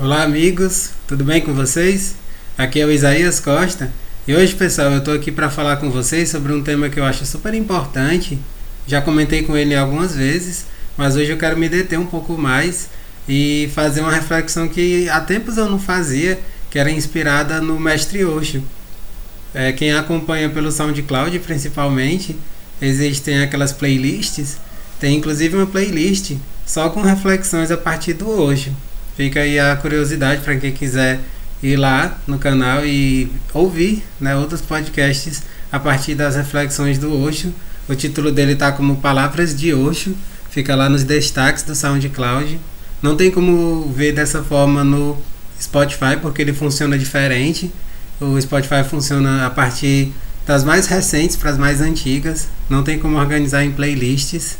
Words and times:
Olá 0.00 0.22
amigos, 0.22 0.90
tudo 1.08 1.24
bem 1.24 1.40
com 1.40 1.52
vocês? 1.52 2.14
Aqui 2.56 2.80
é 2.80 2.86
o 2.86 2.90
Isaías 2.92 3.40
Costa 3.40 3.92
e 4.28 4.32
hoje 4.32 4.54
pessoal 4.54 4.92
eu 4.92 4.98
estou 4.98 5.12
aqui 5.12 5.32
para 5.32 5.50
falar 5.50 5.78
com 5.78 5.90
vocês 5.90 6.28
sobre 6.28 6.52
um 6.52 6.62
tema 6.62 6.88
que 6.88 7.00
eu 7.00 7.04
acho 7.04 7.26
super 7.26 7.52
importante. 7.52 8.38
Já 8.86 9.02
comentei 9.02 9.42
com 9.42 9.56
ele 9.56 9.74
algumas 9.74 10.14
vezes, 10.14 10.66
mas 10.96 11.16
hoje 11.16 11.32
eu 11.32 11.36
quero 11.36 11.58
me 11.58 11.68
deter 11.68 11.98
um 11.98 12.06
pouco 12.06 12.38
mais 12.38 12.88
e 13.28 13.68
fazer 13.74 14.02
uma 14.02 14.12
reflexão 14.12 14.68
que 14.68 15.08
há 15.08 15.20
tempos 15.20 15.56
eu 15.56 15.68
não 15.68 15.80
fazia, 15.80 16.38
que 16.70 16.78
era 16.78 16.92
inspirada 16.92 17.60
no 17.60 17.80
Mestre 17.80 18.24
Osho. 18.24 18.62
É, 19.52 19.72
quem 19.72 19.92
acompanha 19.92 20.48
pelo 20.48 20.70
SoundCloud 20.70 21.36
principalmente, 21.40 22.38
existem 22.80 23.42
aquelas 23.42 23.72
playlists, 23.72 24.58
tem 25.00 25.16
inclusive 25.16 25.56
uma 25.56 25.66
playlist 25.66 26.36
só 26.64 26.88
com 26.88 27.00
reflexões 27.00 27.72
a 27.72 27.76
partir 27.76 28.12
do 28.12 28.30
Osho. 28.30 28.72
Fica 29.18 29.40
aí 29.40 29.58
a 29.58 29.74
curiosidade 29.74 30.42
para 30.42 30.54
quem 30.58 30.70
quiser 30.70 31.18
ir 31.60 31.74
lá 31.74 32.16
no 32.24 32.38
canal 32.38 32.86
e 32.86 33.28
ouvir 33.52 34.04
né, 34.20 34.36
outros 34.36 34.60
podcasts 34.60 35.42
a 35.72 35.80
partir 35.80 36.14
das 36.14 36.36
reflexões 36.36 36.98
do 36.98 37.12
Osho. 37.20 37.52
O 37.88 37.96
título 37.96 38.30
dele 38.30 38.52
está 38.52 38.70
como 38.70 38.98
Palavras 38.98 39.56
de 39.56 39.74
Osho, 39.74 40.14
fica 40.52 40.76
lá 40.76 40.88
nos 40.88 41.02
destaques 41.02 41.64
do 41.64 41.74
SoundCloud. 41.74 42.60
Não 43.02 43.16
tem 43.16 43.28
como 43.28 43.92
ver 43.92 44.12
dessa 44.12 44.40
forma 44.44 44.84
no 44.84 45.18
Spotify 45.60 46.16
porque 46.22 46.40
ele 46.40 46.52
funciona 46.52 46.96
diferente. 46.96 47.72
O 48.20 48.40
Spotify 48.40 48.84
funciona 48.88 49.46
a 49.46 49.50
partir 49.50 50.12
das 50.46 50.62
mais 50.62 50.86
recentes 50.86 51.34
para 51.34 51.50
as 51.50 51.58
mais 51.58 51.80
antigas. 51.80 52.46
Não 52.70 52.84
tem 52.84 53.00
como 53.00 53.18
organizar 53.18 53.64
em 53.64 53.72
playlists, 53.72 54.58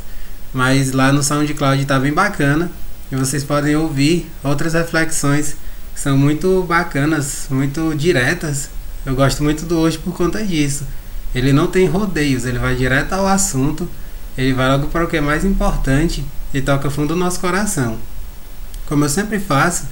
mas 0.53 0.91
lá 0.91 1.13
no 1.13 1.23
SoundCloud 1.23 1.81
está 1.81 1.97
bem 1.97 2.11
bacana 2.11 2.69
e 3.11 3.15
vocês 3.15 3.43
podem 3.43 3.75
ouvir 3.75 4.29
outras 4.43 4.73
reflexões 4.73 5.55
que 5.93 5.99
são 5.99 6.17
muito 6.17 6.63
bacanas, 6.63 7.47
muito 7.49 7.93
diretas. 7.95 8.69
Eu 9.05 9.15
gosto 9.15 9.43
muito 9.43 9.65
do 9.65 9.77
hoje 9.77 9.97
por 9.97 10.13
conta 10.13 10.45
disso. 10.45 10.85
Ele 11.33 11.51
não 11.51 11.67
tem 11.67 11.87
rodeios, 11.87 12.45
ele 12.45 12.59
vai 12.59 12.75
direto 12.75 13.13
ao 13.13 13.27
assunto, 13.27 13.89
ele 14.37 14.53
vai 14.53 14.69
logo 14.69 14.87
para 14.87 15.05
o 15.05 15.07
que 15.07 15.17
é 15.17 15.21
mais 15.21 15.43
importante 15.43 16.23
e 16.53 16.61
toca 16.61 16.89
fundo 16.89 17.15
no 17.15 17.23
nosso 17.23 17.39
coração. 17.39 17.97
Como 18.85 19.05
eu 19.05 19.09
sempre 19.09 19.39
faço, 19.39 19.83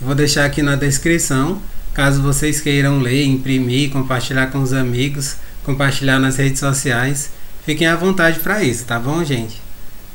eu 0.00 0.06
vou 0.06 0.14
deixar 0.14 0.44
aqui 0.44 0.62
na 0.62 0.76
descrição, 0.76 1.60
caso 1.92 2.22
vocês 2.22 2.60
queiram 2.60 3.00
ler, 3.00 3.24
imprimir, 3.24 3.90
compartilhar 3.90 4.48
com 4.48 4.62
os 4.62 4.72
amigos, 4.72 5.36
compartilhar 5.64 6.18
nas 6.18 6.36
redes 6.36 6.60
sociais, 6.60 7.30
fiquem 7.64 7.86
à 7.86 7.96
vontade 7.96 8.38
para 8.40 8.62
isso, 8.62 8.84
tá 8.84 8.98
bom, 8.98 9.24
gente? 9.24 9.60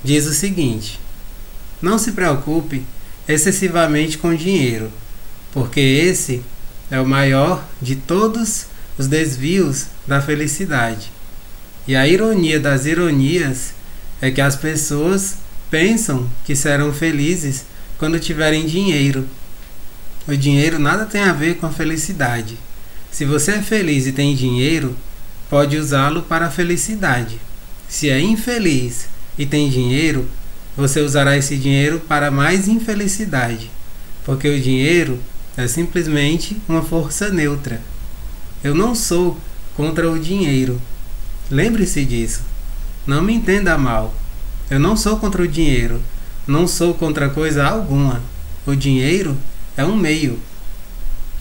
Diz 0.03 0.25
o 0.25 0.33
seguinte: 0.33 0.99
não 1.81 1.97
se 1.97 2.11
preocupe 2.11 2.83
excessivamente 3.27 4.17
com 4.17 4.33
dinheiro, 4.33 4.91
porque 5.51 5.79
esse 5.79 6.41
é 6.89 6.99
o 6.99 7.07
maior 7.07 7.63
de 7.81 7.95
todos 7.95 8.65
os 8.97 9.07
desvios 9.07 9.85
da 10.07 10.21
felicidade. 10.21 11.11
E 11.87 11.95
a 11.95 12.07
ironia 12.07 12.59
das 12.59 12.85
ironias 12.85 13.73
é 14.21 14.29
que 14.29 14.41
as 14.41 14.55
pessoas 14.55 15.37
pensam 15.71 16.29
que 16.45 16.55
serão 16.55 16.91
felizes 16.91 17.65
quando 17.97 18.19
tiverem 18.19 18.65
dinheiro. 18.65 19.25
O 20.27 20.35
dinheiro 20.35 20.77
nada 20.77 21.05
tem 21.05 21.21
a 21.21 21.33
ver 21.33 21.57
com 21.57 21.65
a 21.65 21.71
felicidade. 21.71 22.57
Se 23.11 23.25
você 23.25 23.53
é 23.53 23.61
feliz 23.61 24.05
e 24.05 24.11
tem 24.11 24.35
dinheiro, 24.35 24.95
pode 25.49 25.77
usá-lo 25.77 26.23
para 26.23 26.47
a 26.47 26.51
felicidade. 26.51 27.39
Se 27.87 28.09
é 28.09 28.19
infeliz 28.19 29.07
e 29.37 29.45
tem 29.45 29.69
dinheiro, 29.69 30.29
você 30.79 31.01
usará 31.01 31.35
esse 31.35 31.57
dinheiro 31.57 31.99
para 31.99 32.31
mais 32.31 32.69
infelicidade, 32.69 33.69
porque 34.23 34.47
o 34.47 34.61
dinheiro 34.61 35.19
é 35.57 35.67
simplesmente 35.67 36.57
uma 36.69 36.81
força 36.81 37.29
neutra. 37.29 37.81
Eu 38.63 38.73
não 38.73 38.95
sou 38.95 39.37
contra 39.75 40.09
o 40.09 40.17
dinheiro. 40.17 40.81
Lembre-se 41.51 42.05
disso. 42.05 42.43
Não 43.05 43.21
me 43.21 43.33
entenda 43.33 43.77
mal. 43.77 44.15
Eu 44.69 44.79
não 44.79 44.95
sou 44.95 45.17
contra 45.17 45.43
o 45.43 45.47
dinheiro. 45.47 46.01
Não 46.47 46.65
sou 46.65 46.93
contra 46.93 47.29
coisa 47.29 47.65
alguma. 47.65 48.21
O 48.65 48.73
dinheiro 48.73 49.37
é 49.75 49.83
um 49.83 49.97
meio. 49.97 50.39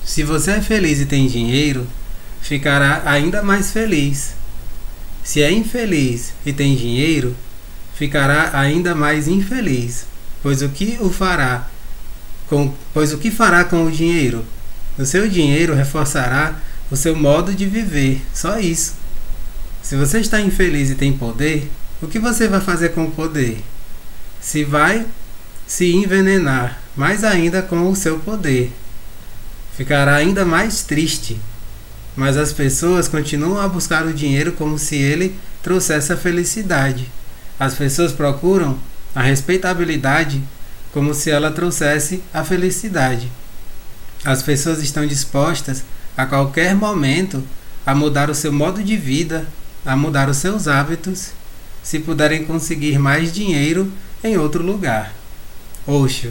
Se 0.04 0.24
você 0.24 0.52
é 0.52 0.60
feliz 0.60 1.00
e 1.00 1.06
tem 1.06 1.28
dinheiro, 1.28 1.86
ficará 2.40 3.02
ainda 3.04 3.42
mais 3.42 3.70
feliz. 3.70 4.34
Se 5.22 5.42
é 5.42 5.52
infeliz 5.52 6.32
e 6.44 6.52
tem 6.52 6.74
dinheiro, 6.74 7.36
ficará 7.98 8.56
ainda 8.56 8.94
mais 8.94 9.26
infeliz, 9.26 10.06
pois 10.40 10.62
o 10.62 10.68
que 10.68 10.96
o 11.00 11.10
fará 11.10 11.66
com, 12.48 12.72
pois 12.94 13.12
o 13.12 13.18
que 13.18 13.28
fará 13.28 13.64
com 13.64 13.84
o 13.84 13.90
dinheiro? 13.90 14.44
O 14.96 15.04
seu 15.04 15.28
dinheiro 15.28 15.74
reforçará 15.74 16.54
o 16.90 16.96
seu 16.96 17.16
modo 17.16 17.52
de 17.52 17.66
viver, 17.66 18.22
só 18.32 18.58
isso. 18.58 18.94
Se 19.82 19.96
você 19.96 20.20
está 20.20 20.40
infeliz 20.40 20.90
e 20.90 20.94
tem 20.94 21.12
poder, 21.12 21.70
o 22.00 22.06
que 22.06 22.20
você 22.20 22.46
vai 22.46 22.60
fazer 22.60 22.90
com 22.90 23.04
o 23.04 23.10
poder? 23.10 23.64
Se 24.40 24.62
vai 24.62 25.04
se 25.66 25.92
envenenar 25.92 26.80
mais 26.96 27.24
ainda 27.24 27.62
com 27.62 27.90
o 27.90 27.96
seu 27.96 28.20
poder. 28.20 28.72
Ficará 29.76 30.14
ainda 30.14 30.44
mais 30.44 30.82
triste. 30.82 31.40
Mas 32.16 32.36
as 32.36 32.52
pessoas 32.52 33.08
continuam 33.08 33.60
a 33.60 33.68
buscar 33.68 34.06
o 34.06 34.12
dinheiro 34.12 34.52
como 34.52 34.78
se 34.78 34.96
ele 34.96 35.36
trouxesse 35.62 36.12
a 36.12 36.16
felicidade. 36.16 37.10
As 37.58 37.74
pessoas 37.74 38.12
procuram 38.12 38.78
a 39.14 39.22
respeitabilidade 39.22 40.42
como 40.92 41.12
se 41.12 41.30
ela 41.30 41.50
trouxesse 41.50 42.22
a 42.32 42.44
felicidade. 42.44 43.30
As 44.24 44.42
pessoas 44.42 44.82
estão 44.82 45.06
dispostas 45.06 45.84
a 46.16 46.26
qualquer 46.26 46.74
momento 46.74 47.42
a 47.86 47.94
mudar 47.94 48.30
o 48.30 48.34
seu 48.34 48.52
modo 48.52 48.82
de 48.82 48.96
vida, 48.96 49.46
a 49.84 49.96
mudar 49.96 50.28
os 50.28 50.36
seus 50.36 50.68
hábitos, 50.68 51.30
se 51.82 51.98
puderem 51.98 52.44
conseguir 52.44 52.98
mais 52.98 53.32
dinheiro 53.32 53.90
em 54.22 54.36
outro 54.36 54.62
lugar. 54.62 55.14
Oxo. 55.86 56.30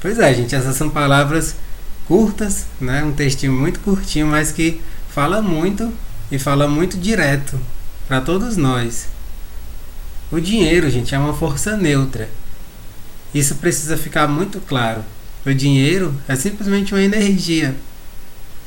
Pois 0.00 0.18
é, 0.18 0.34
gente, 0.34 0.54
essas 0.54 0.76
são 0.76 0.90
palavras 0.90 1.56
curtas, 2.08 2.66
né? 2.80 3.02
Um 3.02 3.12
textinho 3.12 3.52
muito 3.52 3.80
curtinho, 3.80 4.26
mas 4.26 4.52
que 4.52 4.80
fala 5.08 5.40
muito 5.40 5.92
e 6.30 6.38
fala 6.38 6.66
muito 6.66 6.96
direto 6.96 7.58
para 8.08 8.20
todos 8.20 8.56
nós. 8.56 9.06
O 10.30 10.40
dinheiro, 10.40 10.90
gente, 10.90 11.14
é 11.14 11.18
uma 11.18 11.34
força 11.34 11.76
neutra. 11.76 12.28
Isso 13.32 13.56
precisa 13.56 13.96
ficar 13.96 14.26
muito 14.26 14.60
claro. 14.60 15.04
O 15.44 15.54
dinheiro 15.54 16.14
é 16.26 16.34
simplesmente 16.34 16.92
uma 16.92 17.02
energia. 17.02 17.76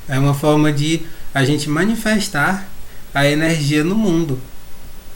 É 0.08 0.18
uma 0.18 0.34
forma 0.34 0.72
de 0.72 1.02
a 1.34 1.44
gente 1.44 1.69
manifestar 1.69 2.69
a 3.14 3.28
energia 3.28 3.84
no 3.84 3.96
mundo. 3.96 4.40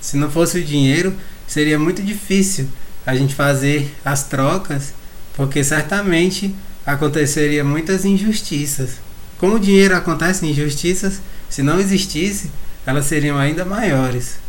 Se 0.02 0.18
não 0.18 0.30
fosse 0.30 0.60
o 0.60 0.64
dinheiro, 0.64 1.16
seria 1.48 1.80
muito 1.80 2.02
difícil 2.02 2.68
a 3.06 3.16
gente 3.16 3.34
fazer 3.34 3.96
as 4.04 4.24
trocas, 4.24 4.94
porque 5.36 5.64
certamente 5.64 6.54
aconteceria 6.86 7.64
muitas 7.64 8.04
injustiças. 8.04 8.98
Como 9.38 9.56
o 9.56 9.60
dinheiro 9.60 9.96
acontece 9.96 10.46
injustiças, 10.46 11.22
se 11.50 11.64
não 11.64 11.80
existisse, 11.80 12.52
elas 12.86 13.06
seriam 13.06 13.38
ainda 13.38 13.64
maiores. 13.64 14.43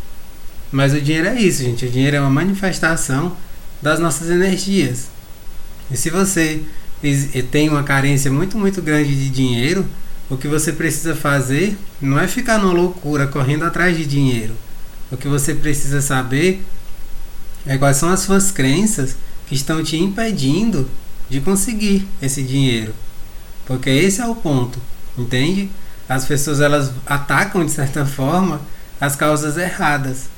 Mas 0.75 0.93
o 0.93 1.01
dinheiro 1.01 1.29
é 1.29 1.41
isso, 1.41 1.63
gente. 1.63 1.87
O 1.87 1.89
dinheiro 1.89 2.17
é 2.17 2.21
uma 2.21 2.29
manifestação 2.29 3.37
das 3.81 4.01
nossas 4.01 4.29
energias. 4.29 5.07
E 5.89 5.97
se 5.97 6.11
você 6.11 6.63
tem 7.53 7.69
uma 7.69 7.85
carência 7.85 8.29
muito, 8.29 8.59
muito 8.59 8.83
grande 8.83 9.15
de 9.15 9.31
dinheiro, 9.31 9.87
o 10.29 10.37
que 10.37 10.49
você 10.49 10.73
precisa 10.73 11.15
fazer 11.15 11.79
não 12.01 12.19
é 12.19 12.27
ficar 12.27 12.59
numa 12.59 12.73
loucura 12.73 13.29
correndo 13.29 13.65
atrás 13.65 13.97
de 13.97 14.05
dinheiro. 14.05 14.53
O 15.13 15.17
que 15.17 15.29
você 15.29 15.55
precisa 15.55 16.03
saber 16.03 16.61
é 17.65 17.79
quais 17.79 17.97
são 17.97 18.09
as 18.09 18.19
suas 18.19 18.51
crenças 18.51 19.15
que 19.47 19.55
estão 19.55 19.81
te 19.81 19.97
impedindo 19.97 20.91
de 21.31 21.41
conseguir 21.41 22.05
esse 22.21 22.43
dinheiro. 22.43 22.93
Porque 23.65 23.91
esse 23.91 24.21
é 24.21 24.27
o 24.27 24.35
ponto, 24.35 24.81
entende? 25.17 25.71
As 26.09 26.25
pessoas 26.25 26.61
elas 26.61 26.91
atacam 27.07 27.65
de 27.65 27.71
certa 27.71 28.05
forma 28.05 28.61
as 29.01 29.15
causas 29.15 29.57
erradas. 29.57 30.34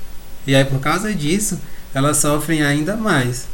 E 0.47 0.55
aí, 0.55 0.65
por 0.65 0.81
causa 0.81 1.13
disso, 1.15 1.59
elas 1.95 2.19
sofrem 2.19 2.63
ainda 2.63 2.97
mais. 2.97 3.47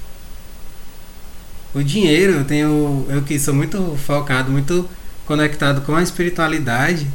O 1.74 1.82
dinheiro, 1.82 2.32
eu 2.34 2.44
tenho. 2.44 3.06
Eu 3.08 3.22
que 3.22 3.38
sou 3.38 3.54
muito 3.54 3.96
focado, 4.04 4.50
muito 4.50 4.88
conectado 5.24 5.80
com 5.82 5.94
a 5.94 6.02
espiritualidade, 6.02 7.06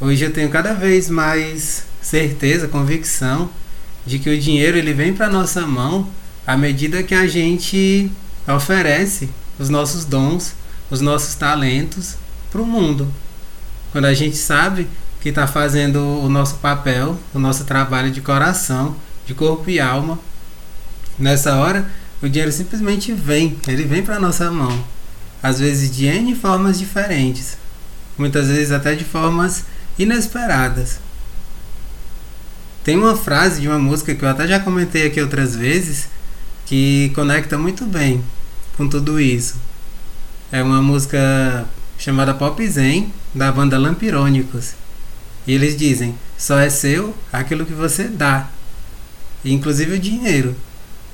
hoje 0.00 0.24
eu 0.24 0.32
tenho 0.32 0.48
cada 0.48 0.72
vez 0.72 1.10
mais 1.10 1.84
certeza, 2.00 2.68
convicção 2.68 3.50
de 4.06 4.18
que 4.18 4.30
o 4.30 4.38
dinheiro 4.38 4.78
ele 4.78 4.94
vem 4.94 5.12
para 5.12 5.28
nossa 5.28 5.66
mão 5.66 6.08
à 6.46 6.56
medida 6.56 7.02
que 7.02 7.14
a 7.14 7.26
gente 7.26 8.10
oferece 8.46 9.28
os 9.58 9.68
nossos 9.68 10.04
dons, 10.04 10.54
os 10.90 11.00
nossos 11.00 11.34
talentos 11.34 12.16
para 12.50 12.62
o 12.62 12.66
mundo. 12.66 13.12
Quando 13.92 14.06
a 14.06 14.14
gente 14.14 14.36
sabe 14.36 14.88
que 15.20 15.28
está 15.28 15.46
fazendo 15.46 16.00
o 16.00 16.28
nosso 16.28 16.54
papel, 16.56 17.18
o 17.34 17.38
nosso 17.38 17.64
trabalho 17.64 18.10
de 18.10 18.20
coração, 18.20 18.96
de 19.28 19.34
corpo 19.34 19.68
e 19.68 19.78
alma. 19.78 20.18
Nessa 21.18 21.54
hora, 21.56 21.86
o 22.22 22.28
dinheiro 22.28 22.50
simplesmente 22.50 23.12
vem, 23.12 23.58
ele 23.68 23.84
vem 23.84 24.02
para 24.02 24.18
nossa 24.18 24.50
mão. 24.50 24.84
às 25.40 25.60
vezes 25.60 25.94
de 25.94 26.04
N 26.06 26.34
formas 26.34 26.78
diferentes, 26.78 27.56
muitas 28.16 28.48
vezes 28.48 28.72
até 28.72 28.96
de 28.96 29.04
formas 29.04 29.64
inesperadas. 29.96 30.98
Tem 32.82 32.96
uma 32.96 33.16
frase 33.16 33.60
de 33.60 33.68
uma 33.68 33.78
música 33.78 34.14
que 34.14 34.24
eu 34.24 34.28
até 34.28 34.48
já 34.48 34.58
comentei 34.58 35.06
aqui 35.06 35.20
outras 35.20 35.54
vezes 35.54 36.08
que 36.66 37.12
conecta 37.14 37.56
muito 37.56 37.84
bem 37.84 38.24
com 38.76 38.88
tudo 38.88 39.20
isso. 39.20 39.56
É 40.50 40.60
uma 40.60 40.82
música 40.82 41.66
chamada 41.98 42.34
Pop 42.34 42.66
Zen 42.66 43.12
da 43.32 43.52
banda 43.52 43.78
Lampirônicos. 43.78 44.72
E 45.46 45.52
eles 45.52 45.76
dizem: 45.76 46.18
só 46.36 46.58
é 46.58 46.68
seu 46.68 47.14
aquilo 47.32 47.64
que 47.64 47.74
você 47.74 48.04
dá, 48.04 48.48
inclusive 49.44 49.94
o 49.94 49.98
dinheiro. 49.98 50.54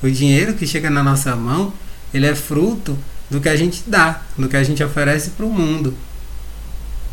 O 0.03 0.11
dinheiro 0.11 0.55
que 0.55 0.67
chega 0.67 0.91
na 0.91 1.03
nossa 1.03 1.35
mão, 1.35 1.73
ele 2.13 2.27
é 2.27 2.35
fruto 2.35 2.99
do 3.31 3.41
que 3.41 3.49
a 3.49 3.57
gente 3.57 3.83
dá, 3.87 4.23
do 4.37 4.49
que 4.49 4.57
a 4.57 4.63
gente 4.63 4.83
oferece 4.83 5.31
para 5.31 5.47
o 5.47 5.51
mundo. 5.51 5.95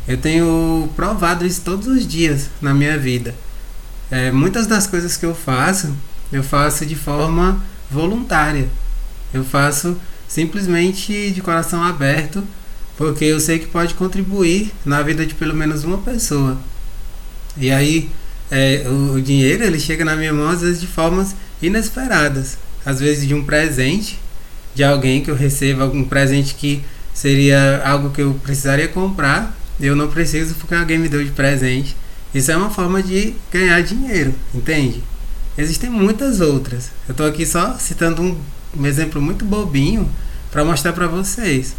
Eu 0.08 0.18
tenho 0.18 0.90
provado 0.96 1.46
isso 1.46 1.62
todos 1.62 1.88
os 1.88 2.08
dias 2.08 2.50
na 2.62 2.74
minha 2.74 2.98
vida. 2.98 3.34
É, 4.10 4.32
muitas 4.32 4.68
das 4.68 4.88
coisas 4.88 5.16
que 5.16 5.26
eu 5.26 5.34
faço, 5.34 5.96
eu 6.32 6.44
faço 6.44 6.86
de 6.86 6.96
forma 6.96 7.64
voluntária. 7.90 8.68
Eu 9.34 9.44
faço 9.44 9.98
simplesmente 10.28 11.32
de 11.32 11.42
coração 11.42 11.84
aberto, 11.84 12.44
porque 12.98 13.26
eu 13.26 13.40
sei 13.40 13.60
que 13.60 13.68
pode 13.68 13.94
contribuir 13.94 14.72
na 14.86 15.02
vida 15.02 15.26
de 15.26 15.34
pelo 15.34 15.54
menos 15.54 15.84
uma 15.84 15.98
pessoa. 16.00 16.58
E 17.58 17.72
aí, 17.72 18.10
é, 18.52 18.84
o, 18.86 19.14
o 19.14 19.22
dinheiro 19.22 19.64
ele 19.64 19.80
chega 19.80 20.04
na 20.04 20.16
minha 20.16 20.34
mão 20.34 20.50
às 20.50 20.62
vezes 20.62 20.82
de 20.82 20.88
formas 20.88 21.34
inesperadas, 21.62 22.58
às 22.86 23.00
vezes 23.00 23.26
de 23.26 23.34
um 23.34 23.44
presente 23.44 24.20
de 24.76 24.84
alguém 24.84 25.24
que 25.24 25.32
eu 25.32 25.36
receba, 25.36 25.84
algum 25.84 26.04
presente 26.04 26.54
que 26.56 26.84
seria 27.14 27.82
algo 27.86 28.10
que 28.10 28.22
eu 28.22 28.34
precisaria 28.44 28.88
comprar, 28.88 29.56
eu 29.80 29.96
não 29.96 30.10
preciso 30.10 30.56
porque 30.56 30.76
alguém 30.76 30.98
me 30.98 31.10
deu 31.10 31.24
de 31.24 31.32
presente. 31.32 31.96
Isso 32.34 32.52
é 32.52 32.56
uma 32.56 32.70
forma 32.70 33.02
de 33.02 33.36
ganhar 33.52 33.82
dinheiro, 33.82 34.34
entende? 34.54 35.04
Existem 35.58 35.90
muitas 35.90 36.40
outras. 36.40 36.92
Eu 37.08 37.12
estou 37.12 37.26
aqui 37.26 37.46
só 37.46 37.78
citando 37.78 38.22
um, 38.22 38.38
um 38.78 38.86
exemplo 38.86 39.22
muito 39.22 39.44
bobinho 39.44 40.10
para 40.50 40.64
mostrar 40.64 40.94
para 40.94 41.08
vocês. 41.08 41.76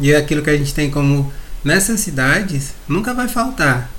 E 0.00 0.14
aquilo 0.14 0.42
que 0.42 0.50
a 0.50 0.56
gente 0.56 0.72
tem 0.72 0.90
como 0.90 1.30
necessidades 1.62 2.72
nunca 2.88 3.12
vai 3.12 3.28
faltar. 3.28 3.90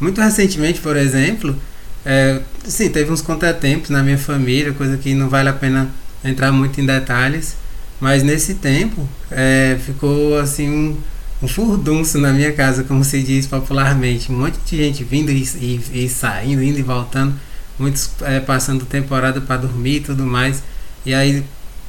Muito 0.00 0.20
recentemente, 0.20 0.80
por 0.80 0.96
exemplo, 0.96 1.56
é, 2.04 2.40
sim, 2.64 2.88
teve 2.88 3.10
uns 3.12 3.20
contratempos 3.20 3.90
na 3.90 4.02
minha 4.02 4.18
família, 4.18 4.72
coisa 4.72 4.96
que 4.96 5.14
não 5.14 5.28
vale 5.28 5.48
a 5.48 5.52
pena 5.52 5.90
entrar 6.24 6.52
muito 6.52 6.80
em 6.80 6.86
detalhes, 6.86 7.56
mas 8.00 8.22
nesse 8.22 8.54
tempo 8.54 9.08
é, 9.30 9.76
ficou 9.84 10.38
assim 10.38 10.68
um 10.68 10.96
um 11.42 11.46
furdunço 11.46 12.18
na 12.18 12.32
minha 12.32 12.52
casa, 12.52 12.82
como 12.82 13.04
se 13.04 13.22
diz 13.22 13.46
popularmente. 13.46 14.30
Um 14.32 14.38
monte 14.38 14.58
de 14.66 14.76
gente 14.76 15.04
vindo 15.04 15.30
e, 15.30 15.42
e, 15.60 16.04
e 16.04 16.08
saindo, 16.08 16.62
indo 16.62 16.78
e 16.78 16.82
voltando, 16.82 17.34
muitos 17.78 18.10
é, 18.22 18.40
passando 18.40 18.84
temporada 18.84 19.40
para 19.40 19.58
dormir 19.58 19.96
e 19.96 20.00
tudo 20.00 20.24
mais. 20.24 20.62
E 21.06 21.14
aí, 21.14 21.44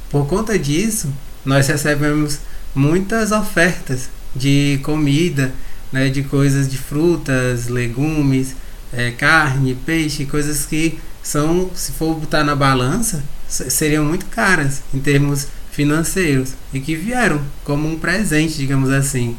por 0.08 0.26
conta 0.26 0.58
disso, 0.58 1.12
nós 1.44 1.66
recebemos 1.66 2.38
muitas 2.74 3.32
ofertas 3.32 4.08
de 4.34 4.78
comida, 4.84 5.52
né, 5.92 6.08
de 6.08 6.22
coisas 6.22 6.68
de 6.68 6.78
frutas, 6.78 7.68
legumes, 7.68 8.54
é, 8.92 9.10
carne, 9.10 9.74
peixe, 9.74 10.24
coisas 10.24 10.66
que 10.66 10.98
são, 11.22 11.70
se 11.74 11.92
for 11.92 12.14
botar 12.14 12.44
na 12.44 12.56
balança, 12.56 13.22
seriam 13.48 14.04
muito 14.04 14.26
caras 14.26 14.82
em 14.94 14.98
termos 14.98 15.48
financeiros 15.70 16.54
e 16.72 16.80
que 16.80 16.94
vieram 16.94 17.40
como 17.64 17.88
um 17.88 17.98
presente, 17.98 18.56
digamos 18.56 18.90
assim. 18.90 19.36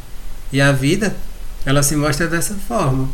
E 0.51 0.59
a 0.61 0.71
vida, 0.71 1.15
ela 1.65 1.83
se 1.83 1.95
mostra 1.95 2.27
dessa 2.27 2.55
forma. 2.55 3.09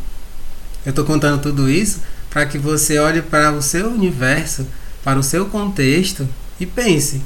Eu 0.86 0.92
estou 0.92 1.06
contando 1.06 1.42
tudo 1.42 1.70
isso 1.70 2.02
para 2.30 2.46
que 2.46 2.58
você 2.58 3.00
olhe 3.00 3.22
para 3.22 3.52
o 3.52 3.62
seu 3.62 3.90
universo, 3.90 4.66
para 5.04 5.20
o 5.20 5.24
seu 5.24 5.46
contexto 5.46 6.28
e 6.60 6.66
pense: 6.66 7.22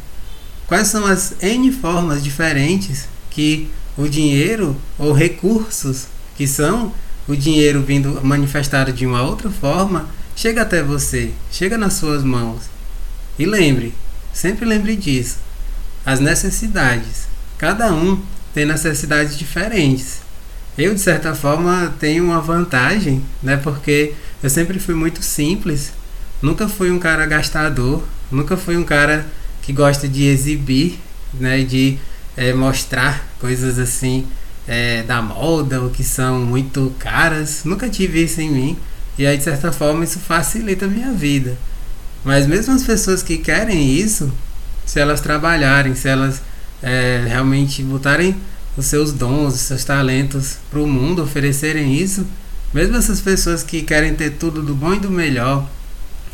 quais 0.67 0.87
são 0.87 1.05
as 1.05 1.35
N 1.41 1.71
formas 1.71 2.23
diferentes 2.23 3.07
que 3.29 3.69
o 3.97 4.07
dinheiro 4.07 4.75
ou 4.97 5.13
recursos 5.13 6.07
que 6.35 6.47
são 6.47 6.93
o 7.27 7.35
dinheiro 7.35 7.81
vindo 7.81 8.19
manifestado 8.23 8.91
de 8.91 9.05
uma 9.05 9.21
outra 9.21 9.49
forma 9.49 10.07
chega 10.35 10.61
até 10.61 10.81
você, 10.81 11.31
chega 11.51 11.77
nas 11.77 11.93
suas 11.93 12.23
mãos. 12.23 12.63
E 13.38 13.45
lembre, 13.45 13.93
sempre 14.33 14.65
lembre 14.65 14.95
disso 14.95 15.38
as 16.05 16.19
necessidades. 16.19 17.27
Cada 17.57 17.93
um 17.93 18.21
tem 18.53 18.65
necessidades 18.65 19.38
diferentes. 19.38 20.21
Eu, 20.77 20.93
de 20.93 21.01
certa 21.01 21.35
forma, 21.35 21.93
tenho 21.99 22.23
uma 22.23 22.41
vantagem, 22.41 23.23
né? 23.41 23.57
Porque 23.57 24.13
eu 24.41 24.49
sempre 24.49 24.79
fui 24.79 24.95
muito 24.95 25.21
simples. 25.21 25.91
Nunca 26.41 26.67
fui 26.67 26.89
um 26.91 26.99
cara 26.99 27.25
gastador. 27.25 28.03
Nunca 28.31 28.57
fui 28.57 28.77
um 28.77 28.83
cara 28.83 29.27
que 29.61 29.71
gosta 29.73 30.07
de 30.07 30.23
exibir, 30.23 30.99
né? 31.33 31.63
De 31.63 31.97
é, 32.35 32.53
mostrar 32.53 33.27
coisas 33.39 33.77
assim 33.79 34.27
é, 34.67 35.03
da 35.03 35.21
moda 35.21 35.81
ou 35.81 35.89
que 35.89 36.03
são 36.03 36.41
muito 36.41 36.93
caras. 36.99 37.61
Nunca 37.65 37.89
tive 37.89 38.23
isso 38.23 38.41
em 38.41 38.49
mim. 38.49 38.77
E 39.17 39.25
aí, 39.25 39.37
de 39.37 39.43
certa 39.43 39.71
forma, 39.71 40.03
isso 40.03 40.19
facilita 40.19 40.85
a 40.85 40.89
minha 40.89 41.11
vida. 41.11 41.57
Mas 42.23 42.47
mesmo 42.47 42.73
as 42.73 42.83
pessoas 42.83 43.21
que 43.21 43.37
querem 43.37 43.93
isso, 43.93 44.31
se 44.85 44.99
elas 44.99 45.21
trabalharem, 45.21 45.95
se 45.95 46.07
elas 46.07 46.41
é, 46.81 47.23
realmente 47.27 47.83
botarem 47.83 48.35
os 48.77 48.85
seus 48.85 49.11
dons, 49.11 49.55
os 49.55 49.61
seus 49.61 49.83
talentos 49.83 50.57
para 50.69 50.79
o 50.79 50.87
mundo, 50.87 51.23
oferecerem 51.23 51.93
isso, 51.93 52.25
mesmo 52.73 52.95
essas 52.95 53.19
pessoas 53.19 53.63
que 53.63 53.81
querem 53.81 54.13
ter 54.13 54.31
tudo 54.31 54.61
do 54.61 54.73
bom 54.73 54.93
e 54.93 54.99
do 54.99 55.11
melhor, 55.11 55.67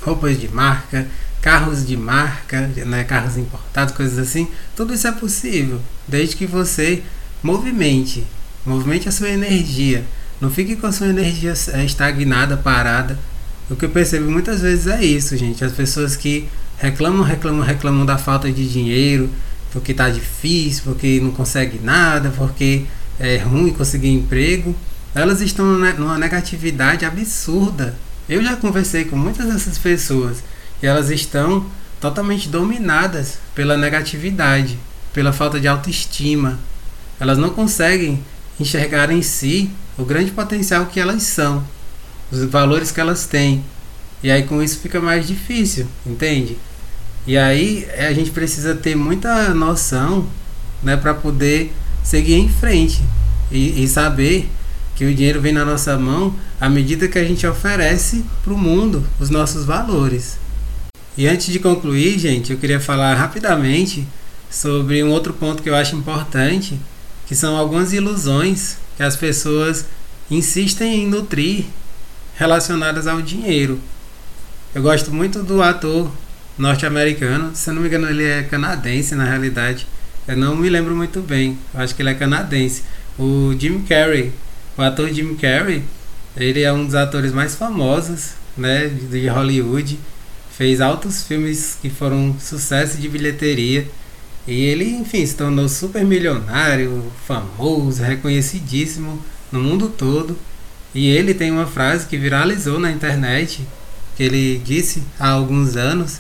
roupas 0.02 0.40
de 0.40 0.48
marca, 0.48 1.08
carros 1.48 1.88
de 1.88 1.96
marca, 1.96 2.70
né, 2.86 3.06
carros 3.06 3.38
importados, 3.38 3.96
coisas 3.96 4.20
assim, 4.20 4.50
tudo 4.76 4.94
isso 4.94 5.08
é 5.08 5.14
possível, 5.14 5.80
desde 6.06 6.36
que 6.36 6.46
você 6.46 7.02
movimente, 7.42 8.26
movimente 8.66 9.08
a 9.08 9.14
sua 9.14 9.30
energia, 9.30 10.04
não 10.42 10.52
fique 10.52 10.76
com 10.76 10.88
a 10.88 10.92
sua 10.92 11.08
energia 11.08 11.54
é, 11.72 11.86
estagnada, 11.86 12.58
parada. 12.58 13.18
O 13.70 13.78
que 13.78 13.86
eu 13.86 13.90
percebo 13.90 14.30
muitas 14.30 14.60
vezes 14.60 14.88
é 14.88 15.02
isso, 15.02 15.38
gente, 15.38 15.64
as 15.64 15.72
pessoas 15.72 16.18
que 16.18 16.50
reclamam, 16.80 17.24
reclamam, 17.24 17.64
reclamam 17.66 18.06
da 18.06 18.18
falta 18.18 18.52
de 18.52 18.68
dinheiro, 18.70 19.30
porque 19.72 19.94
tá 19.94 20.10
difícil, 20.10 20.84
porque 20.84 21.22
não 21.22 21.32
consegue 21.32 21.80
nada, 21.82 22.30
porque 22.36 22.84
é 23.18 23.38
ruim 23.38 23.72
conseguir 23.72 24.10
emprego. 24.10 24.76
Elas 25.16 25.40
estão 25.40 25.66
numa 25.66 26.18
negatividade 26.18 27.06
absurda. 27.06 27.96
Eu 28.28 28.44
já 28.44 28.58
conversei 28.58 29.06
com 29.06 29.16
muitas 29.16 29.48
dessas 29.48 29.78
pessoas 29.78 30.44
e 30.82 30.88
elas 30.88 31.10
estão 31.10 31.66
totalmente 32.00 32.48
dominadas 32.48 33.40
pela 33.56 33.78
negatividade, 33.78 34.78
pela 35.14 35.34
falta 35.34 35.60
de 35.60 35.68
autoestima. 35.68 36.60
Elas 37.20 37.38
não 37.38 37.50
conseguem 37.50 38.24
enxergar 38.60 39.12
em 39.12 39.22
si 39.22 39.72
o 39.98 40.06
grande 40.06 40.32
potencial 40.32 40.86
que 40.86 41.00
elas 41.00 41.24
são, 41.24 41.64
os 42.32 42.44
valores 42.46 42.92
que 42.92 43.00
elas 43.00 43.26
têm. 43.26 43.64
E 44.22 44.32
aí 44.32 44.44
com 44.44 44.62
isso 44.62 44.80
fica 44.80 45.00
mais 45.00 45.28
difícil, 45.28 45.88
entende? 46.06 46.58
E 47.26 47.38
aí 47.38 47.88
a 47.98 48.14
gente 48.14 48.32
precisa 48.32 48.76
ter 48.76 48.96
muita 48.96 49.54
noção 49.54 50.26
né, 50.82 50.96
para 50.96 51.14
poder 51.14 51.74
seguir 52.04 52.36
em 52.36 52.48
frente 52.48 53.04
e, 53.52 53.84
e, 53.84 53.88
saber 53.88 54.50
que 54.96 55.06
o 55.06 55.14
dinheiro 55.14 55.42
vem 55.42 55.52
na 55.52 55.66
nossa 55.66 55.98
mão 55.98 56.34
à 56.60 56.70
medida 56.70 57.08
que 57.08 57.20
a 57.20 57.24
gente 57.24 57.46
oferece 57.46 58.24
para 58.44 58.54
o 58.54 58.58
mundo 58.58 59.04
os 59.20 59.30
nossos 59.30 59.66
valores. 59.66 60.38
E 61.18 61.28
antes 61.28 61.52
de 61.52 61.60
concluir, 61.60 62.20
gente, 62.20 62.52
eu 62.52 62.60
queria 62.60 62.80
falar 62.80 63.16
rapidamente 63.16 64.08
sobre 64.52 65.04
um 65.04 65.10
outro 65.10 65.34
ponto 65.34 65.64
que 65.64 65.70
eu 65.70 65.76
acho 65.76 65.96
importante, 65.96 66.80
que 67.26 67.36
são 67.36 67.58
algumas 67.58 67.92
ilusões 67.92 68.78
que 68.96 69.02
as 69.02 69.16
pessoas 69.16 69.86
insistem 70.30 71.04
em 71.04 71.08
nutrir 71.08 71.66
relacionadas 72.36 73.08
ao 73.08 73.20
dinheiro. 73.22 73.80
Eu 74.76 74.84
gosto 74.84 75.12
muito 75.12 75.42
do 75.42 75.62
ator 75.64 76.12
norte-americano. 76.56 77.52
Se 77.56 77.70
eu 77.70 77.74
não 77.74 77.82
me 77.82 77.88
engano, 77.88 78.08
ele 78.08 78.24
é 78.24 78.44
canadense 78.44 79.16
na 79.16 79.26
realidade. 79.26 79.88
Eu 80.28 80.38
não 80.38 80.56
me 80.56 80.70
lembro 80.70 80.96
muito 80.96 81.22
bem. 81.22 81.58
Eu 81.74 81.80
acho 81.80 81.96
que 81.96 82.02
ele 82.02 82.10
é 82.10 82.14
canadense. 82.14 82.84
O 83.18 83.56
Jim 83.58 83.82
Carrey, 83.82 84.32
o 84.78 84.82
ator 84.84 85.12
Jim 85.12 85.34
Carrey, 85.36 85.84
ele 86.36 86.62
é 86.62 86.72
um 86.72 86.86
dos 86.86 86.94
atores 86.94 87.32
mais 87.32 87.56
famosos, 87.56 88.34
né, 88.56 88.88
de 88.88 89.28
Hollywood. 89.28 89.98
Fez 90.58 90.82
altos 90.82 91.22
filmes 91.22 91.78
que 91.80 91.88
foram 91.88 92.36
sucesso 92.40 92.98
de 92.98 93.08
bilheteria. 93.08 93.88
E 94.48 94.60
ele, 94.64 94.90
enfim, 94.90 95.24
se 95.24 95.36
tornou 95.36 95.70
super 95.70 96.04
milionário, 96.04 97.12
famoso, 97.28 98.02
reconhecidíssimo 98.02 99.22
no 99.52 99.60
mundo 99.60 99.88
todo. 99.88 100.36
E 100.96 101.10
ele 101.10 101.36
tem 101.36 101.52
uma 101.52 101.68
frase 101.68 102.08
que 102.08 102.18
viralizou 102.18 102.80
na 102.80 102.92
internet, 102.92 103.62
que 104.16 104.24
ele 104.24 104.60
disse 104.66 105.04
há 105.20 105.30
alguns 105.30 105.76
anos, 105.76 106.20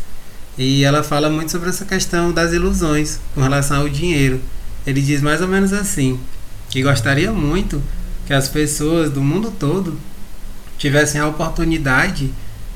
e 0.55 0.83
ela 0.83 1.01
fala 1.01 1.31
muito 1.31 1.51
sobre 1.51 1.69
essa 1.69 1.83
questão 1.83 2.31
das 2.31 2.53
ilusões 2.53 3.19
com 3.33 3.41
relação 3.41 3.81
ao 3.81 3.89
dinheiro. 3.89 4.39
ele 4.85 5.01
diz 5.01 5.19
mais 5.19 5.41
ou 5.41 5.47
menos 5.47 5.73
assim: 5.73 6.19
que 6.69 6.83
gostaria 6.83 7.31
muito 7.31 7.81
que 8.27 8.33
as 8.33 8.47
pessoas 8.47 9.09
do 9.09 9.21
mundo 9.21 9.51
todo 9.57 9.97
tivessem 10.77 11.19
a 11.19 11.27
oportunidade 11.27 12.31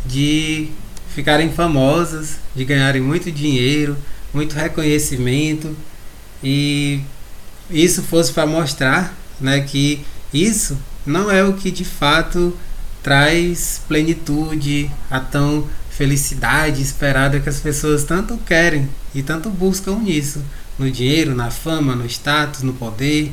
de 0.06 0.70
ficarem 1.14 1.52
famosas, 1.52 2.38
de 2.56 2.66
ganharem 2.66 3.02
muito 3.02 3.32
dinheiro, 3.32 3.98
muito 4.34 4.56
reconhecimento 4.56 5.76
e 6.44 7.02
isso 7.70 8.02
fosse 8.02 8.32
para 8.32 8.46
mostrar, 8.46 9.16
né, 9.40 9.62
que 9.62 10.06
isso 10.34 10.78
não 11.06 11.30
é 11.30 11.44
o 11.44 11.54
que 11.54 11.72
de 11.72 11.86
fato 11.86 12.58
traz 13.04 13.82
plenitude, 13.88 14.90
a 15.10 15.20
tão 15.20 15.68
felicidade 15.90 16.82
esperada 16.82 17.40
que 17.40 17.50
as 17.50 17.60
pessoas 17.60 18.04
tanto 18.04 18.38
querem 18.38 18.90
e 19.14 19.22
tanto 19.22 19.50
buscam 19.50 19.98
nisso, 19.98 20.42
no 20.78 20.90
dinheiro, 20.90 21.36
na 21.36 21.52
fama, 21.52 21.96
no 21.96 22.06
status, 22.06 22.62
no 22.64 22.74
poder, 22.74 23.32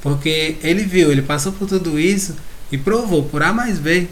porque 0.00 0.56
ele 0.62 0.84
viu, 0.84 1.10
ele 1.10 1.22
passou 1.22 1.52
por 1.52 1.66
tudo 1.66 1.98
isso 1.98 2.36
e 2.70 2.78
provou 2.78 3.24
por 3.24 3.42
A 3.42 3.52
mais 3.52 3.78
B 3.78 4.08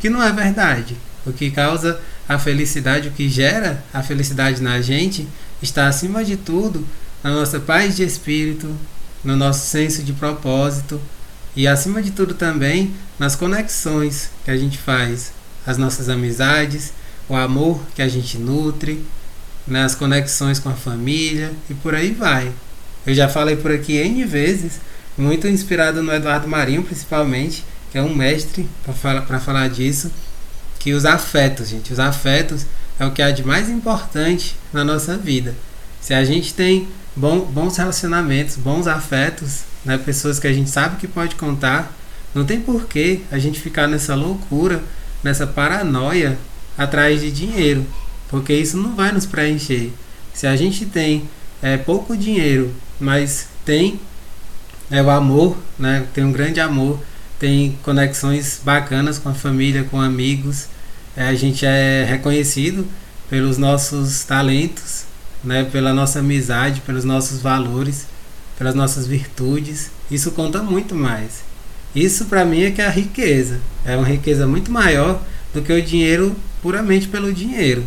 que 0.00 0.08
não 0.08 0.22
é 0.22 0.32
verdade. 0.32 0.96
O 1.26 1.32
que 1.32 1.50
causa 1.50 2.00
a 2.28 2.38
felicidade, 2.38 3.08
o 3.08 3.12
que 3.12 3.28
gera 3.28 3.82
a 3.92 4.02
felicidade 4.02 4.62
na 4.62 4.80
gente, 4.80 5.26
está 5.62 5.88
acima 5.88 6.22
de 6.22 6.36
tudo 6.36 6.86
na 7.22 7.30
nossa 7.30 7.58
paz 7.58 7.96
de 7.96 8.04
espírito, 8.04 8.72
no 9.24 9.36
nosso 9.36 9.66
senso 9.66 10.02
de 10.02 10.12
propósito 10.12 11.00
e 11.56 11.66
acima 11.66 12.02
de 12.02 12.10
tudo 12.10 12.34
também 12.34 12.94
nas 13.18 13.34
conexões 13.34 14.30
que 14.44 14.50
a 14.50 14.56
gente 14.56 14.78
faz, 14.78 15.32
as 15.66 15.76
nossas 15.76 16.08
amizades, 16.08 16.92
o 17.28 17.34
amor 17.34 17.80
que 17.94 18.02
a 18.02 18.08
gente 18.08 18.38
nutre, 18.38 19.04
nas 19.66 19.94
conexões 19.94 20.58
com 20.58 20.68
a 20.68 20.74
família 20.74 21.52
e 21.68 21.74
por 21.74 21.94
aí 21.94 22.12
vai. 22.12 22.52
Eu 23.06 23.14
já 23.14 23.28
falei 23.28 23.56
por 23.56 23.72
aqui 23.72 23.94
N 23.94 24.24
vezes, 24.24 24.80
muito 25.16 25.48
inspirado 25.48 26.02
no 26.02 26.12
Eduardo 26.12 26.46
Marinho, 26.46 26.82
principalmente, 26.82 27.64
que 27.90 27.98
é 27.98 28.02
um 28.02 28.14
mestre 28.14 28.68
para 28.84 28.94
falar, 28.94 29.40
falar 29.40 29.68
disso, 29.68 30.10
que 30.78 30.92
os 30.92 31.04
afetos, 31.04 31.68
gente, 31.68 31.92
os 31.92 31.98
afetos 31.98 32.66
é 32.98 33.06
o 33.06 33.12
que 33.12 33.22
há 33.22 33.30
de 33.30 33.44
mais 33.44 33.68
importante 33.68 34.56
na 34.72 34.84
nossa 34.84 35.16
vida. 35.16 35.54
Se 36.00 36.14
a 36.14 36.24
gente 36.24 36.54
tem 36.54 36.88
bom, 37.14 37.40
bons 37.40 37.76
relacionamentos, 37.76 38.56
bons 38.56 38.86
afetos, 38.86 39.62
né, 39.84 39.98
pessoas 39.98 40.38
que 40.38 40.46
a 40.46 40.52
gente 40.52 40.70
sabe 40.70 40.96
que 40.96 41.06
pode 41.06 41.34
contar, 41.34 41.92
não 42.34 42.44
tem 42.44 42.60
porquê 42.60 43.20
a 43.30 43.38
gente 43.38 43.60
ficar 43.60 43.86
nessa 43.86 44.14
loucura, 44.14 44.82
nessa 45.22 45.46
paranoia 45.46 46.38
atrás 46.76 47.20
de 47.20 47.30
dinheiro, 47.30 47.84
porque 48.28 48.52
isso 48.52 48.76
não 48.76 48.94
vai 48.94 49.12
nos 49.12 49.26
preencher. 49.26 49.92
Se 50.32 50.46
a 50.46 50.54
gente 50.54 50.86
tem 50.86 51.28
é, 51.60 51.76
pouco 51.76 52.16
dinheiro, 52.16 52.72
mas 53.00 53.48
tem 53.64 54.00
é, 54.90 55.02
o 55.02 55.10
amor, 55.10 55.56
né, 55.78 56.06
tem 56.14 56.24
um 56.24 56.32
grande 56.32 56.60
amor, 56.60 57.00
tem 57.38 57.78
conexões 57.82 58.60
bacanas 58.64 59.18
com 59.18 59.28
a 59.28 59.34
família, 59.34 59.84
com 59.84 60.00
amigos, 60.00 60.66
é, 61.16 61.28
a 61.28 61.34
gente 61.34 61.64
é 61.66 62.04
reconhecido 62.04 62.86
pelos 63.28 63.58
nossos 63.58 64.24
talentos, 64.24 65.04
né, 65.42 65.64
pela 65.64 65.92
nossa 65.92 66.20
amizade, 66.20 66.80
pelos 66.80 67.04
nossos 67.04 67.40
valores, 67.40 68.06
pelas 68.56 68.74
nossas 68.74 69.06
virtudes. 69.06 69.90
Isso 70.10 70.30
conta 70.32 70.62
muito 70.62 70.94
mais. 70.94 71.42
Isso 71.94 72.26
para 72.26 72.44
mim 72.44 72.62
é 72.62 72.70
que 72.70 72.80
é 72.80 72.86
a 72.86 72.90
riqueza. 72.90 73.60
É 73.84 73.96
uma 73.96 74.06
riqueza 74.06 74.46
muito 74.46 74.70
maior 74.70 75.20
do 75.52 75.62
que 75.62 75.72
o 75.72 75.82
dinheiro 75.82 76.36
puramente 76.62 77.08
pelo 77.08 77.32
dinheiro. 77.32 77.84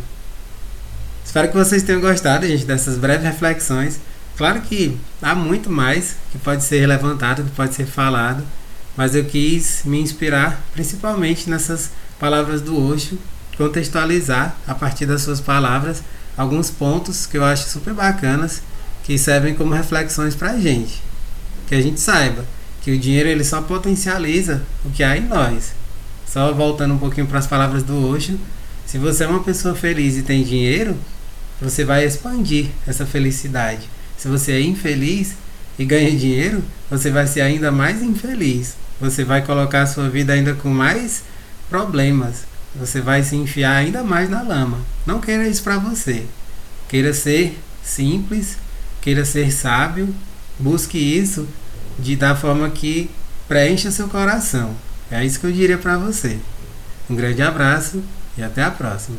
Espero 1.24 1.48
que 1.48 1.56
vocês 1.56 1.84
tenham 1.84 2.02
gostado, 2.02 2.48
gente, 2.48 2.66
dessas 2.66 2.98
breves 2.98 3.26
reflexões. 3.26 4.00
Claro 4.38 4.62
que 4.62 4.98
há 5.22 5.36
muito 5.36 5.70
mais 5.70 6.16
que 6.32 6.38
pode 6.38 6.64
ser 6.64 6.86
levantado, 6.88 7.44
que 7.44 7.52
pode 7.52 7.74
ser 7.76 7.86
falado, 7.86 8.44
mas 8.96 9.16
eu 9.16 9.26
quis 9.26 9.82
me 9.86 10.00
inspirar 10.00 10.62
principalmente 10.74 11.50
nessas 11.50 11.92
palavras 12.20 12.62
do 12.62 12.78
Osho, 12.78 13.18
contextualizar 13.58 14.56
a 14.68 14.76
partir 14.76 15.06
das 15.06 15.22
suas 15.22 15.40
palavras 15.40 16.04
alguns 16.38 16.70
pontos 16.70 17.26
que 17.26 17.38
eu 17.38 17.44
acho 17.44 17.70
super 17.70 17.94
bacanas 17.94 18.62
que 19.04 19.18
servem 19.18 19.56
como 19.56 19.74
reflexões 19.74 20.36
para 20.36 20.52
a 20.52 20.60
gente. 20.60 21.02
Que 21.68 21.76
a 21.76 21.82
gente 21.82 22.00
saiba 22.00 22.46
que 22.82 22.92
o 22.92 23.00
dinheiro 23.00 23.30
ele 23.30 23.44
só 23.44 23.62
potencializa 23.62 24.64
o 24.84 24.90
que 24.90 25.04
há 25.04 25.18
em 25.18 25.28
nós. 25.28 25.74
Só 26.28 26.54
voltando 26.54 26.94
um 26.94 26.98
pouquinho 26.98 27.28
para 27.28 27.40
as 27.40 27.48
palavras 27.48 27.84
do 27.84 28.08
Osho, 28.10 28.40
se 28.86 28.98
você 28.98 29.24
é 29.24 29.28
uma 29.28 29.44
pessoa 29.44 29.76
feliz 29.76 30.18
e 30.18 30.24
tem 30.24 30.44
dinheiro, 30.44 30.98
você 31.62 31.86
vai 31.86 32.06
expandir 32.06 32.68
essa 32.88 33.06
felicidade. 33.06 33.88
Se 34.18 34.28
você 34.28 34.54
é 34.54 34.62
infeliz 34.62 35.36
e 35.78 35.86
ganha 35.86 36.16
dinheiro, 36.16 36.64
você 36.90 37.10
vai 37.10 37.28
ser 37.28 37.42
ainda 37.42 37.72
mais 37.72 38.02
infeliz. 38.02 38.76
Você 39.00 39.24
vai 39.24 39.44
colocar 39.44 39.82
a 39.82 39.88
sua 39.88 40.10
vida 40.10 40.34
ainda 40.34 40.54
com 40.54 40.70
mais 40.70 41.24
problemas 41.70 42.52
você 42.74 43.02
vai 43.02 43.22
se 43.24 43.36
enfiar 43.36 43.76
ainda 43.76 44.04
mais 44.04 44.30
na 44.30 44.42
lama. 44.42 44.80
Não 45.06 45.20
queira 45.20 45.48
isso 45.48 45.64
para 45.64 45.78
você. 45.78 46.26
Queira 46.88 47.14
ser 47.14 47.60
simples, 47.84 48.58
queira 49.02 49.26
ser 49.26 49.52
sábio, 49.52 50.14
busque 50.60 50.98
isso 50.98 51.48
de 52.00 52.16
da 52.16 52.36
forma 52.36 52.70
que 52.70 53.10
preencha 53.48 53.92
seu 53.92 54.08
coração. 54.08 54.76
É 55.10 55.24
isso 55.26 55.40
que 55.40 55.46
eu 55.46 55.52
diria 55.52 55.78
para 55.78 55.98
você. 55.98 56.38
Um 57.10 57.16
grande 57.16 57.42
abraço 57.42 58.02
e 58.38 58.44
até 58.44 58.64
a 58.64 58.72
próxima. 58.72 59.18